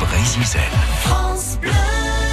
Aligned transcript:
Brésil. 0.00 0.42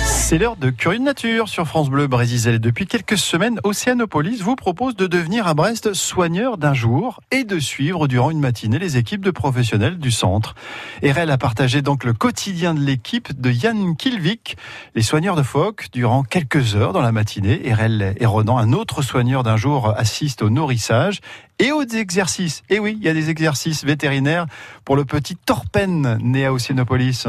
C'est 0.05 0.39
l'heure 0.39 0.55
de 0.55 0.71
Curieux 0.71 0.99
de 0.99 1.03
Nature 1.03 1.47
sur 1.47 1.67
France 1.67 1.89
Bleu 1.89 2.07
Brésil. 2.07 2.59
Depuis 2.59 2.87
quelques 2.87 3.17
semaines, 3.17 3.59
Océanopolis 3.63 4.41
vous 4.41 4.55
propose 4.55 4.95
de 4.95 5.05
devenir 5.05 5.47
à 5.47 5.53
Brest 5.53 5.93
soigneur 5.93 6.57
d'un 6.57 6.73
jour 6.73 7.21
et 7.31 7.43
de 7.43 7.59
suivre 7.59 8.07
durant 8.07 8.31
une 8.31 8.39
matinée 8.39 8.79
les 8.79 8.97
équipes 8.97 9.23
de 9.23 9.31
professionnels 9.31 9.99
du 9.99 10.09
centre. 10.09 10.55
RL 11.03 11.29
a 11.29 11.37
partagé 11.37 11.81
donc 11.83 12.03
le 12.03 12.13
quotidien 12.13 12.73
de 12.73 12.79
l'équipe 12.79 13.39
de 13.39 13.51
Yann 13.51 13.95
Kilvik, 13.95 14.57
les 14.95 15.03
soigneurs 15.03 15.35
de 15.35 15.43
phoques, 15.43 15.89
durant 15.91 16.23
quelques 16.23 16.75
heures 16.75 16.93
dans 16.93 17.01
la 17.01 17.11
matinée. 17.11 17.61
RL 17.71 18.15
et 18.17 18.25
Ronan, 18.25 18.57
un 18.57 18.73
autre 18.73 19.03
soigneur 19.03 19.43
d'un 19.43 19.57
jour, 19.57 19.93
assiste 19.95 20.41
au 20.41 20.49
nourrissage 20.49 21.19
et 21.59 21.71
aux 21.71 21.83
exercices. 21.83 22.63
Et 22.69 22.79
oui, 22.79 22.97
il 22.99 23.05
y 23.05 23.09
a 23.09 23.13
des 23.13 23.29
exercices 23.29 23.85
vétérinaires 23.85 24.47
pour 24.83 24.95
le 24.95 25.05
petit 25.05 25.35
Torpen 25.35 26.17
né 26.21 26.45
à 26.45 26.53
Océanopolis. 26.53 27.27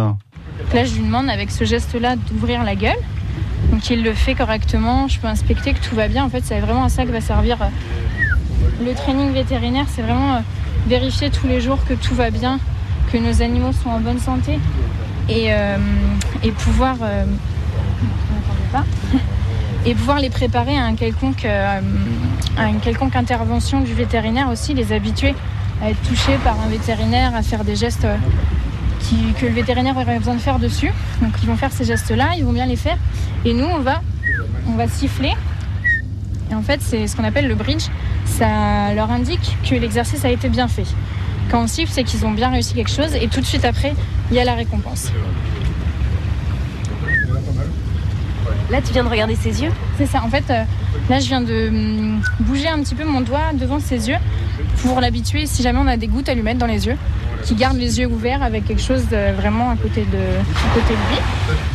Là, 0.77 0.85
je 0.85 0.95
lui 0.97 1.05
demande 1.05 1.30
avec 1.30 1.51
ce 1.51 1.65
geste-là 1.65 2.16
d'ouvrir 2.16 2.62
la 2.62 2.75
gueule. 2.75 2.98
Donc 3.71 3.89
il 3.89 4.05
le 4.05 4.12
fait 4.12 4.35
correctement, 4.35 5.09
je 5.09 5.19
peux 5.19 5.27
inspecter 5.27 5.73
que 5.73 5.80
tout 5.83 5.95
va 5.97 6.07
bien. 6.07 6.23
En 6.23 6.29
fait, 6.29 6.43
c'est 6.45 6.61
vraiment 6.61 6.85
à 6.85 6.91
ça 6.91 7.07
que 7.07 7.12
va 7.12 7.23
servir 7.23 7.57
euh, 7.62 8.85
le 8.85 8.93
training 8.93 9.33
vétérinaire. 9.33 9.87
C'est 9.89 10.02
vraiment 10.02 10.35
euh, 10.35 10.41
vérifier 10.87 11.30
tous 11.30 11.47
les 11.47 11.62
jours 11.62 11.79
que 11.89 11.95
tout 11.95 12.15
va 12.15 12.29
bien, 12.29 12.61
que 13.11 13.16
nos 13.16 13.41
animaux 13.41 13.73
sont 13.73 13.89
en 13.89 14.01
bonne 14.01 14.19
santé 14.19 14.59
et, 15.30 15.47
euh, 15.49 15.79
pouvoir 16.59 16.97
et 19.87 19.95
pouvoir 19.95 20.21
les 20.21 20.29
préparer 20.29 20.77
à, 20.77 20.85
un 20.85 20.95
quelconque, 20.95 21.47
à 21.47 22.69
une 22.69 22.80
quelconque 22.80 23.16
intervention 23.16 23.80
du 23.80 23.95
vétérinaire 23.95 24.51
aussi, 24.51 24.74
les 24.74 24.93
habituer 24.93 25.35
à 25.83 25.88
être 25.88 26.02
touchés 26.02 26.37
par 26.45 26.61
un 26.61 26.69
vétérinaire, 26.69 27.35
à 27.35 27.41
faire 27.41 27.65
des 27.65 27.77
gestes 27.77 28.07
que 29.41 29.46
le 29.46 29.52
vétérinaire 29.52 29.96
aurait 29.96 30.18
besoin 30.18 30.34
de 30.34 30.41
faire 30.41 30.59
dessus. 30.59 30.92
Donc 31.23 31.32
ils 31.42 31.48
vont 31.48 31.57
faire 31.57 31.73
ces 31.73 31.84
gestes-là, 31.84 32.30
ils 32.37 32.45
vont 32.45 32.52
bien 32.52 32.66
les 32.66 32.76
faire. 32.76 32.98
Et 33.45 33.54
nous, 33.54 33.66
on 33.66 33.80
va, 33.80 34.02
on 34.68 34.76
va 34.76 34.88
siffler. 34.88 35.32
Et 36.51 36.54
en 36.54 36.62
fait, 36.62 36.80
c'est 36.80 37.06
ce 37.06 37.16
qu'on 37.16 37.24
appelle 37.24 37.48
le 37.48 37.54
bridge. 37.54 37.87
Ça 38.24 38.95
leur 38.95 39.10
indique 39.10 39.56
que 39.68 39.74
l'exercice 39.74 40.24
a 40.24 40.30
été 40.30 40.48
bien 40.48 40.68
fait. 40.68 40.87
Quand 41.51 41.62
on 41.62 41.66
siffle, 41.66 41.93
c'est 41.93 42.04
qu'ils 42.04 42.26
ont 42.26 42.32
bien 42.32 42.51
réussi 42.51 42.74
quelque 42.74 42.90
chose. 42.90 43.15
Et 43.15 43.29
tout 43.29 43.40
de 43.40 43.46
suite 43.46 43.65
après, 43.65 43.95
il 44.30 44.37
y 44.37 44.40
a 44.40 44.45
la 44.45 44.54
récompense. 44.54 45.12
Là, 48.71 48.80
tu 48.82 48.93
viens 48.93 49.04
de 49.04 49.09
regarder 49.09 49.37
ses 49.37 49.62
yeux? 49.62 49.71
C'est 49.96 50.06
ça. 50.06 50.23
En 50.24 50.28
fait, 50.28 50.45
euh, 50.51 50.65
là, 51.09 51.21
je 51.21 51.28
viens 51.28 51.40
de 51.40 51.68
hum, 51.68 52.21
bouger 52.40 52.68
un 52.68 52.80
petit 52.80 52.96
peu 52.96 53.04
mon 53.04 53.21
doigt 53.21 53.52
devant 53.54 53.78
ses 53.78 54.09
yeux 54.09 54.16
pour 54.82 55.01
l'habituer 55.01 55.46
si 55.46 55.62
jamais 55.62 55.78
on 55.78 55.87
a 55.87 55.96
des 55.96 56.09
gouttes 56.09 56.28
à 56.28 56.34
lui 56.34 56.43
mettre 56.43 56.59
dans 56.59 56.66
les 56.66 56.87
yeux 56.87 56.96
qui 57.47 57.55
garde 57.55 57.77
les 57.77 58.01
yeux 58.01 58.07
ouverts 58.07 58.43
avec 58.43 58.66
quelque 58.66 58.83
chose 58.83 59.09
de 59.09 59.33
vraiment 59.37 59.71
à 59.71 59.77
côté 59.77 60.01
de, 60.01 60.75
côté 60.75 60.95
de 60.95 61.15
lui. 61.15 61.21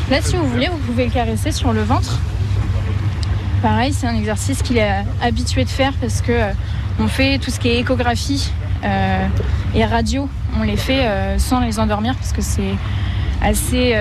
Là, 0.09 0.21
si 0.21 0.35
vous 0.35 0.45
voulez, 0.45 0.67
vous 0.67 0.77
pouvez 0.79 1.05
le 1.05 1.11
caresser 1.11 1.53
sur 1.53 1.71
le 1.71 1.81
ventre. 1.81 2.19
Pareil, 3.61 3.93
c'est 3.93 4.07
un 4.07 4.15
exercice 4.15 4.61
qu'il 4.61 4.77
est 4.77 5.05
habitué 5.21 5.63
de 5.63 5.69
faire 5.69 5.93
parce 6.01 6.21
que 6.21 6.31
euh, 6.31 6.51
on 6.99 7.07
fait 7.07 7.37
tout 7.37 7.51
ce 7.51 7.59
qui 7.59 7.69
est 7.69 7.79
échographie 7.79 8.51
euh, 8.83 9.27
et 9.73 9.85
radio, 9.85 10.27
on 10.59 10.63
les 10.63 10.75
fait 10.75 11.05
euh, 11.05 11.39
sans 11.39 11.61
les 11.61 11.79
endormir 11.79 12.15
parce 12.15 12.33
que 12.33 12.41
c'est 12.41 12.75
assez 13.41 13.95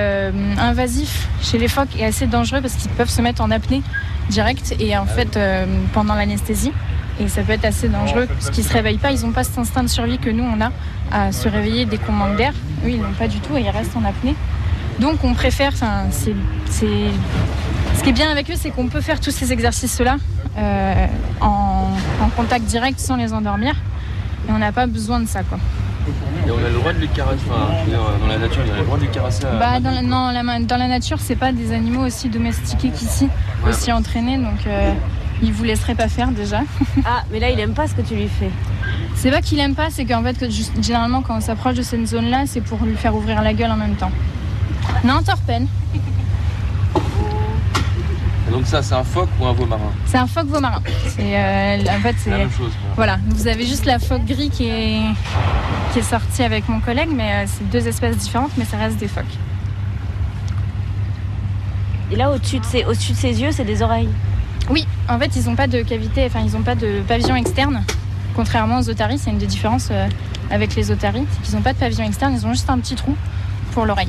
invasif 0.59 1.29
chez 1.41 1.57
les 1.57 1.69
phoques 1.69 1.97
et 1.99 2.05
assez 2.05 2.27
dangereux 2.27 2.61
parce 2.61 2.75
qu'ils 2.75 2.91
peuvent 2.91 3.09
se 3.09 3.23
mettre 3.23 3.41
en 3.41 3.51
apnée 3.51 3.83
direct 4.29 4.75
et 4.79 4.99
en 4.99 5.07
fait 5.07 5.39
pendant 5.95 6.15
l'anesthésie 6.15 6.73
et 7.21 7.29
ça 7.29 7.43
peut 7.43 7.53
être 7.53 7.65
assez 7.65 7.89
dangereux 7.89 8.27
parce 8.27 8.51
qu'ils 8.51 8.65
se 8.65 8.73
réveillent 8.73 8.99
pas, 8.99 9.13
ils 9.13 9.21
n'ont 9.23 9.33
pas 9.33 9.45
cet 9.45 9.59
instinct 9.59 9.83
de 9.83 9.89
survie 9.89 10.19
que 10.19 10.31
nous 10.31 10.45
on 10.45 10.61
a 10.61 10.71
à 11.13 11.33
se 11.33 11.49
réveiller 11.49 11.85
dès 11.85 11.99
qu'on 11.99 12.13
manque 12.13 12.37
d'air. 12.37 12.53
Eux 12.85 12.91
ils 12.91 13.01
n'ont 13.01 13.13
pas 13.13 13.29
du 13.29 13.41
tout 13.41 13.57
et 13.57 13.61
ils 13.61 13.71
restent 13.71 13.97
en 13.97 14.05
apnée. 14.05 14.35
Donc 14.99 15.23
on 15.25 15.35
préfère, 15.35 15.73
enfin 15.73 16.05
c'est, 16.11 16.35
ce 16.71 18.03
qui 18.03 18.09
est 18.09 18.13
bien 18.13 18.31
avec 18.31 18.51
eux, 18.51 18.55
c'est 18.57 18.71
qu'on 18.71 18.89
peut 18.89 19.01
faire 19.01 19.21
tous 19.21 19.31
ces 19.31 19.53
exercices-là 19.53 20.17
euh, 20.59 21.07
en, 21.41 21.89
contact 22.37 22.65
direct 22.65 22.99
sans 22.99 23.17
les 23.17 23.33
endormir 23.33 23.75
et 24.49 24.53
on 24.53 24.59
n'a 24.59 24.73
pas 24.73 24.87
besoin 24.87 25.21
de 25.21 25.27
ça 25.27 25.43
quoi. 25.43 25.59
Et 26.47 26.51
on 26.51 26.59
a 26.59 26.69
le 26.69 26.75
droit 26.75 26.93
de 26.93 26.99
les 26.99 27.09
caresser, 27.09 27.45
dans 27.51 28.27
la 28.27 28.39
nature, 28.39 28.63
il 28.67 28.73
a 28.73 28.79
le 28.79 28.85
droit 28.85 28.97
de 28.97 29.03
les 29.03 29.09
caresser 29.09 29.43
bah, 29.59 29.81
dans 29.81 29.91
la, 29.91 30.03
Non, 30.03 30.33
dans 30.61 30.77
la 30.77 30.89
nature, 30.89 31.19
c'est 31.21 31.37
pas 31.37 31.53
des 31.53 31.73
animaux 31.73 32.07
aussi 32.07 32.29
domestiqués 32.31 32.91
qu'ici, 32.91 33.29
aussi 33.69 33.93
entraînés, 33.93 34.39
donc 34.39 34.67
euh, 34.67 34.93
il 35.43 35.53
vous 35.53 35.65
laisserait 35.65 35.95
pas 35.95 36.09
faire 36.09 36.29
déjà. 36.29 36.61
ah, 37.05 37.23
mais 37.31 37.41
là, 37.41 37.51
il 37.51 37.59
aime 37.61 37.75
pas 37.75 37.87
ce 37.87 37.95
que 37.95 38.03
tu 38.03 38.15
lui 38.15 38.29
fais. 38.29 38.51
C'est 39.15 39.31
pas 39.31 39.43
qu'il 39.43 39.59
aime 39.61 39.75
pas, 39.75 39.91
c'est 39.91 40.05
qu'en 40.05 40.23
fait, 40.23 40.39
que 40.39 40.47
généralement, 40.81 41.23
quand 41.23 41.37
on 41.37 41.41
s'approche 41.41 41.75
de 41.75 41.83
cette 41.83 42.07
zone-là, 42.07 42.45
c'est 42.47 42.61
pour 42.61 42.83
lui 42.85 42.97
faire 42.97 43.15
ouvrir 43.15 43.43
la 43.43 43.53
gueule 43.53 43.71
en 43.71 43.77
même 43.77 43.97
temps. 43.97 44.13
Non, 45.05 45.23
torpène. 45.23 45.67
Donc 48.51 48.67
ça, 48.67 48.83
c'est 48.83 48.95
un 48.95 49.05
phoque 49.05 49.29
ou 49.41 49.47
un 49.47 49.53
veau 49.53 49.67
marin? 49.67 49.93
C'est 50.07 50.19
un 50.19 50.27
phoque 50.27 50.47
veau 50.47 50.61
marin. 50.61 50.83
C'est 51.07 51.39
euh, 51.39 51.85
en 51.89 52.01
fait 52.01 52.17
c'est 52.19 52.31
la 52.31 52.39
même 52.39 52.51
chose. 52.51 52.73
Voilà, 52.97 53.19
vous 53.29 53.47
avez 53.47 53.65
juste 53.65 53.85
la 53.85 54.01
phoque 54.01 54.25
gris 54.25 54.51
qui 54.51 54.69
est 54.69 55.03
qui 55.93 56.01
est 56.01 56.03
sortie 56.03 56.43
avec 56.43 56.69
mon 56.69 56.81
collègue, 56.81 57.11
mais 57.15 57.33
euh, 57.33 57.45
c'est 57.47 57.69
deux 57.71 57.87
espèces 57.87 58.17
différentes, 58.17 58.51
mais 58.57 58.65
ça 58.65 58.77
reste 58.77 58.97
des 58.97 59.07
phoques. 59.07 59.39
Et 62.11 62.17
là, 62.17 62.33
au-dessus 62.33 62.59
de 62.59 62.65
ses, 62.65 62.85
au-dessus 62.85 63.13
de 63.13 63.17
ses 63.17 63.41
yeux, 63.41 63.53
c'est 63.53 63.65
des 63.65 63.83
oreilles. 63.83 64.09
Oui, 64.71 64.87
en 65.09 65.19
fait, 65.19 65.35
ils 65.35 65.47
n'ont 65.47 65.57
pas 65.57 65.67
de 65.67 65.83
cavité, 65.83 66.25
enfin, 66.27 66.41
ils 66.47 66.53
n'ont 66.53 66.63
pas 66.63 66.77
de 66.77 67.03
pavillon 67.07 67.35
externe. 67.35 67.83
Contrairement 68.37 68.79
aux 68.79 68.89
otaries, 68.89 69.19
c'est 69.19 69.31
une 69.31 69.39
des 69.39 69.47
différences 69.47 69.89
euh, 69.91 70.07
avec 70.51 70.77
les 70.77 70.93
otaries, 70.93 71.27
qu'ils 71.43 71.57
n'ont 71.57 71.63
pas 71.63 71.73
de 71.73 71.79
pavillon 71.79 72.05
externe, 72.05 72.33
ils 72.35 72.47
ont 72.47 72.53
juste 72.53 72.71
un 72.71 72.79
petit 72.79 72.95
trou 72.95 73.17
pour 73.73 73.85
l'oreille. 73.85 74.09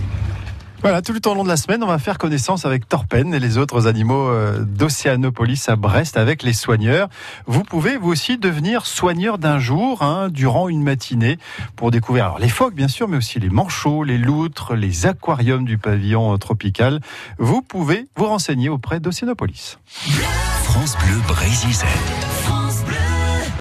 Voilà, 0.83 1.03
tout 1.03 1.13
le 1.13 1.19
temps 1.19 1.35
long 1.35 1.43
de 1.43 1.47
la 1.47 1.57
semaine, 1.57 1.83
on 1.83 1.87
va 1.87 1.99
faire 1.99 2.17
connaissance 2.17 2.65
avec 2.65 2.89
Torpen 2.89 3.35
et 3.35 3.39
les 3.39 3.59
autres 3.59 3.87
animaux 3.87 4.29
euh, 4.29 4.63
d'Océanopolis 4.63 5.69
à 5.69 5.75
Brest 5.75 6.17
avec 6.17 6.41
les 6.41 6.53
soigneurs. 6.53 7.07
Vous 7.45 7.61
pouvez 7.61 7.97
vous 7.97 8.09
aussi 8.09 8.39
devenir 8.39 8.87
soigneur 8.87 9.37
d'un 9.37 9.59
jour 9.59 10.01
hein, 10.01 10.29
durant 10.29 10.69
une 10.69 10.81
matinée 10.81 11.37
pour 11.75 11.91
découvrir 11.91 12.37
les 12.39 12.49
phoques 12.49 12.73
bien 12.73 12.87
sûr, 12.87 13.07
mais 13.07 13.17
aussi 13.17 13.39
les 13.39 13.49
manchots, 13.49 14.03
les 14.03 14.17
loutres, 14.17 14.73
les 14.73 15.05
aquariums 15.05 15.65
du 15.65 15.77
pavillon 15.77 16.35
tropical. 16.39 16.99
Vous 17.37 17.61
pouvez 17.61 18.07
vous 18.15 18.25
renseigner 18.25 18.69
auprès 18.69 18.99
d'Océanopolis. 18.99 19.77
France 20.71 20.95
Bleu 20.99 21.19
Brésil. 21.27 21.67